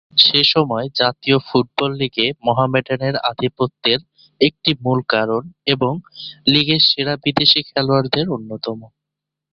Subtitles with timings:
[0.21, 3.99] সেসময়ের জাতীয় ফুটবল লীগে মোহামেডানের আধিপত্যের
[4.41, 5.43] একটি মুল কারণ,
[5.65, 5.93] এবং
[6.47, 8.79] লীগের সেরা বিদেশী খেলোয়াড়দের অন্যতম।